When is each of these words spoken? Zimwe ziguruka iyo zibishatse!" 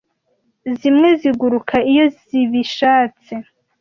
Zimwe 0.77 1.09
ziguruka 1.19 1.75
iyo 1.91 2.05
zibishatse!" 2.23 3.33